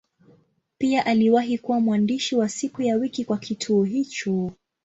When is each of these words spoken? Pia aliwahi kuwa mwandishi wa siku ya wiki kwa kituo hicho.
Pia 0.77 1.05
aliwahi 1.05 1.57
kuwa 1.57 1.79
mwandishi 1.79 2.35
wa 2.35 2.49
siku 2.49 2.81
ya 2.81 2.95
wiki 2.95 3.25
kwa 3.25 3.37
kituo 3.37 3.83
hicho. 3.83 4.51